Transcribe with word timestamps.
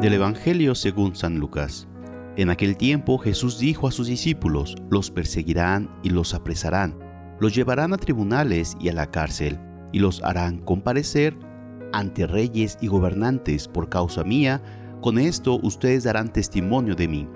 Del 0.00 0.12
Evangelio 0.12 0.76
según 0.76 1.16
San 1.16 1.40
Lucas. 1.40 1.88
En 2.36 2.50
aquel 2.50 2.76
tiempo 2.76 3.18
Jesús 3.18 3.58
dijo 3.58 3.88
a 3.88 3.90
sus 3.90 4.06
discípulos, 4.06 4.76
los 4.90 5.10
perseguirán 5.10 5.90
y 6.04 6.10
los 6.10 6.34
apresarán, 6.34 6.96
los 7.40 7.52
llevarán 7.52 7.92
a 7.92 7.96
tribunales 7.96 8.76
y 8.78 8.90
a 8.90 8.92
la 8.92 9.10
cárcel, 9.10 9.58
y 9.90 9.98
los 9.98 10.22
harán 10.22 10.58
comparecer 10.58 11.36
ante 11.92 12.28
reyes 12.28 12.78
y 12.80 12.86
gobernantes 12.86 13.66
por 13.66 13.88
causa 13.88 14.22
mía, 14.22 14.62
con 15.00 15.18
esto 15.18 15.58
ustedes 15.64 16.04
darán 16.04 16.32
testimonio 16.32 16.94
de 16.94 17.08
mí. 17.08 17.28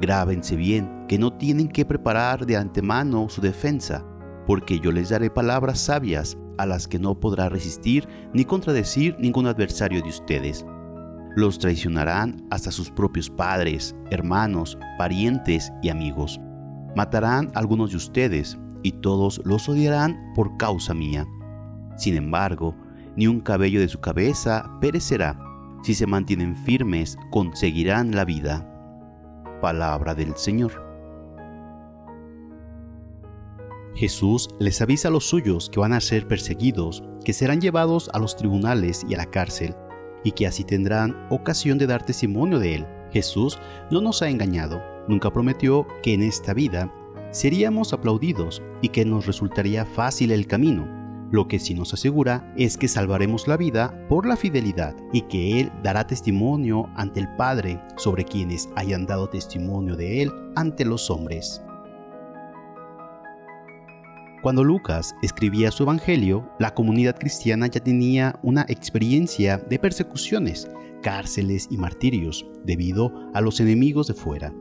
Grábense 0.00 0.54
bien 0.54 1.06
que 1.08 1.18
no 1.18 1.32
tienen 1.32 1.66
que 1.66 1.84
preparar 1.84 2.46
de 2.46 2.58
antemano 2.58 3.28
su 3.28 3.40
defensa, 3.40 4.06
porque 4.46 4.78
yo 4.78 4.92
les 4.92 5.08
daré 5.08 5.30
palabras 5.30 5.80
sabias 5.80 6.38
a 6.58 6.66
las 6.66 6.86
que 6.86 7.00
no 7.00 7.18
podrá 7.18 7.48
resistir 7.48 8.06
ni 8.32 8.44
contradecir 8.44 9.16
ningún 9.18 9.48
adversario 9.48 10.00
de 10.00 10.10
ustedes 10.10 10.64
los 11.36 11.58
traicionarán 11.58 12.46
hasta 12.50 12.70
sus 12.70 12.90
propios 12.90 13.30
padres, 13.30 13.94
hermanos, 14.10 14.78
parientes 14.98 15.72
y 15.82 15.88
amigos. 15.88 16.40
Matarán 16.94 17.50
a 17.54 17.58
algunos 17.58 17.90
de 17.90 17.96
ustedes 17.96 18.58
y 18.82 18.92
todos 18.92 19.40
los 19.44 19.68
odiarán 19.68 20.32
por 20.34 20.56
causa 20.56 20.94
mía. 20.94 21.26
Sin 21.96 22.16
embargo, 22.16 22.74
ni 23.16 23.26
un 23.26 23.40
cabello 23.40 23.80
de 23.80 23.88
su 23.88 24.00
cabeza 24.00 24.70
perecerá. 24.80 25.38
Si 25.82 25.94
se 25.94 26.06
mantienen 26.06 26.56
firmes, 26.56 27.16
conseguirán 27.30 28.14
la 28.14 28.24
vida. 28.24 28.68
Palabra 29.60 30.14
del 30.14 30.36
Señor. 30.36 30.92
Jesús 33.94 34.48
les 34.58 34.80
avisa 34.80 35.08
a 35.08 35.10
los 35.10 35.28
suyos 35.28 35.68
que 35.70 35.80
van 35.80 35.92
a 35.92 36.00
ser 36.00 36.26
perseguidos, 36.26 37.04
que 37.24 37.32
serán 37.32 37.60
llevados 37.60 38.10
a 38.14 38.18
los 38.18 38.36
tribunales 38.36 39.04
y 39.08 39.14
a 39.14 39.18
la 39.18 39.26
cárcel, 39.26 39.76
y 40.24 40.32
que 40.32 40.46
así 40.46 40.64
tendrán 40.64 41.26
ocasión 41.30 41.78
de 41.78 41.86
dar 41.86 42.04
testimonio 42.04 42.58
de 42.58 42.76
Él. 42.76 42.86
Jesús 43.12 43.58
no 43.90 44.00
nos 44.00 44.22
ha 44.22 44.28
engañado, 44.28 44.82
nunca 45.08 45.30
prometió 45.32 45.86
que 46.02 46.14
en 46.14 46.22
esta 46.22 46.54
vida 46.54 46.92
seríamos 47.30 47.92
aplaudidos 47.92 48.62
y 48.80 48.88
que 48.88 49.04
nos 49.04 49.26
resultaría 49.26 49.84
fácil 49.84 50.32
el 50.32 50.46
camino. 50.46 50.86
Lo 51.30 51.48
que 51.48 51.58
sí 51.58 51.72
nos 51.72 51.94
asegura 51.94 52.52
es 52.58 52.76
que 52.76 52.88
salvaremos 52.88 53.48
la 53.48 53.56
vida 53.56 54.06
por 54.08 54.26
la 54.26 54.36
fidelidad 54.36 54.94
y 55.14 55.22
que 55.22 55.60
Él 55.60 55.72
dará 55.82 56.06
testimonio 56.06 56.90
ante 56.94 57.20
el 57.20 57.36
Padre 57.36 57.80
sobre 57.96 58.26
quienes 58.26 58.68
hayan 58.76 59.06
dado 59.06 59.30
testimonio 59.30 59.96
de 59.96 60.22
Él 60.22 60.32
ante 60.56 60.84
los 60.84 61.10
hombres. 61.10 61.62
Cuando 64.42 64.64
Lucas 64.64 65.14
escribía 65.22 65.70
su 65.70 65.84
Evangelio, 65.84 66.50
la 66.58 66.74
comunidad 66.74 67.16
cristiana 67.16 67.68
ya 67.68 67.78
tenía 67.78 68.40
una 68.42 68.66
experiencia 68.68 69.56
de 69.56 69.78
persecuciones, 69.78 70.68
cárceles 71.00 71.68
y 71.70 71.76
martirios 71.76 72.44
debido 72.64 73.30
a 73.34 73.40
los 73.40 73.60
enemigos 73.60 74.08
de 74.08 74.14
fuera, 74.14 74.52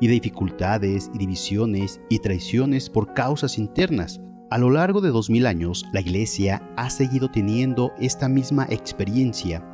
y 0.00 0.06
de 0.06 0.12
dificultades 0.12 1.10
y 1.12 1.18
divisiones 1.18 2.00
y 2.08 2.20
traiciones 2.20 2.88
por 2.88 3.12
causas 3.12 3.58
internas. 3.58 4.20
A 4.52 4.58
lo 4.58 4.70
largo 4.70 5.00
de 5.00 5.10
dos 5.10 5.28
mil 5.28 5.46
años, 5.46 5.84
la 5.92 6.00
Iglesia 6.00 6.62
ha 6.76 6.88
seguido 6.88 7.28
teniendo 7.28 7.90
esta 7.98 8.28
misma 8.28 8.68
experiencia. 8.70 9.66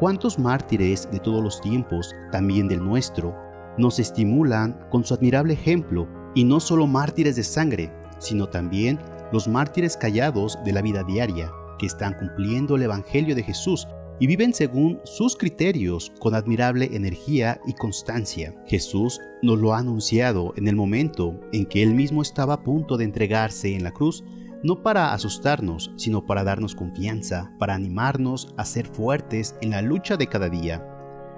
¿Cuántos 0.00 0.38
mártires 0.38 1.10
de 1.12 1.18
todos 1.18 1.44
los 1.44 1.60
tiempos, 1.60 2.14
también 2.32 2.68
del 2.68 2.82
nuestro, 2.82 3.36
nos 3.76 3.98
estimulan 3.98 4.78
con 4.90 5.04
su 5.04 5.12
admirable 5.12 5.52
ejemplo, 5.52 6.08
y 6.34 6.44
no 6.44 6.58
solo 6.58 6.86
mártires 6.86 7.36
de 7.36 7.44
sangre, 7.44 7.92
sino 8.18 8.48
también 8.48 8.98
los 9.32 9.48
mártires 9.48 9.96
callados 9.96 10.58
de 10.64 10.72
la 10.72 10.82
vida 10.82 11.02
diaria, 11.02 11.50
que 11.78 11.86
están 11.86 12.14
cumpliendo 12.14 12.76
el 12.76 12.82
Evangelio 12.82 13.34
de 13.34 13.42
Jesús 13.42 13.86
y 14.20 14.26
viven 14.26 14.54
según 14.54 15.00
sus 15.04 15.36
criterios 15.36 16.12
con 16.20 16.34
admirable 16.34 16.90
energía 16.92 17.60
y 17.66 17.72
constancia. 17.72 18.54
Jesús 18.66 19.20
nos 19.42 19.58
lo 19.58 19.74
ha 19.74 19.78
anunciado 19.78 20.52
en 20.56 20.68
el 20.68 20.76
momento 20.76 21.40
en 21.52 21.66
que 21.66 21.82
él 21.82 21.94
mismo 21.94 22.22
estaba 22.22 22.54
a 22.54 22.62
punto 22.62 22.96
de 22.96 23.04
entregarse 23.04 23.74
en 23.74 23.82
la 23.82 23.90
cruz, 23.90 24.24
no 24.62 24.82
para 24.82 25.12
asustarnos, 25.12 25.90
sino 25.96 26.24
para 26.24 26.44
darnos 26.44 26.74
confianza, 26.74 27.52
para 27.58 27.74
animarnos 27.74 28.54
a 28.56 28.64
ser 28.64 28.86
fuertes 28.86 29.56
en 29.60 29.70
la 29.70 29.82
lucha 29.82 30.16
de 30.16 30.28
cada 30.28 30.48
día. 30.48 30.82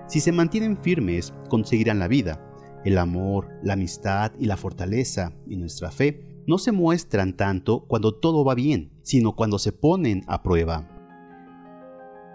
Si 0.06 0.20
se 0.20 0.30
mantienen 0.30 0.76
firmes, 0.76 1.32
conseguirán 1.48 1.98
la 1.98 2.08
vida. 2.08 2.42
El 2.84 2.98
amor, 2.98 3.48
la 3.62 3.72
amistad 3.72 4.32
y 4.38 4.46
la 4.46 4.56
fortaleza 4.56 5.32
y 5.48 5.56
nuestra 5.56 5.90
fe 5.90 6.35
no 6.46 6.58
se 6.58 6.72
muestran 6.72 7.34
tanto 7.34 7.80
cuando 7.86 8.14
todo 8.14 8.44
va 8.44 8.54
bien, 8.54 8.92
sino 9.02 9.34
cuando 9.34 9.58
se 9.58 9.72
ponen 9.72 10.24
a 10.26 10.42
prueba. 10.42 10.88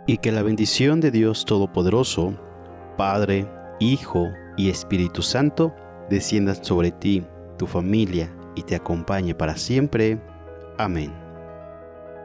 Y 0.07 0.17
que 0.17 0.31
la 0.31 0.43
bendición 0.43 0.99
de 0.99 1.11
Dios 1.11 1.45
Todopoderoso, 1.45 2.37
Padre, 2.97 3.47
Hijo 3.79 4.27
y 4.57 4.69
Espíritu 4.69 5.21
Santo, 5.21 5.73
descienda 6.09 6.55
sobre 6.55 6.91
ti, 6.91 7.23
tu 7.57 7.67
familia 7.67 8.35
y 8.55 8.63
te 8.63 8.75
acompañe 8.75 9.33
para 9.33 9.55
siempre. 9.55 10.21
Amén. 10.77 11.13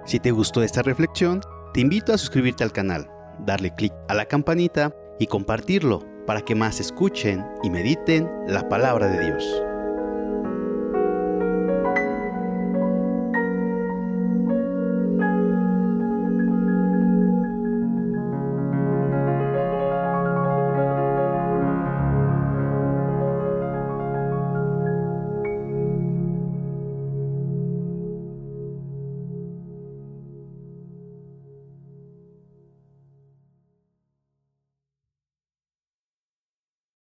Si 0.05 0.19
te 0.19 0.31
gustó 0.31 0.63
esta 0.63 0.83
reflexión, 0.83 1.41
te 1.73 1.81
invito 1.81 2.13
a 2.13 2.19
suscribirte 2.19 2.65
al 2.65 2.73
canal, 2.73 3.09
darle 3.45 3.75
clic 3.75 3.93
a 4.09 4.15
la 4.15 4.27
campanita 4.27 4.95
y 5.19 5.27
compartirlo 5.27 6.01
para 6.27 6.41
que 6.41 6.55
más 6.55 6.81
escuchen 6.81 7.45
y 7.63 7.71
mediten 7.71 8.29
la 8.49 8.69
palabra 8.69 9.09
de 9.09 9.25
Dios. 9.27 9.66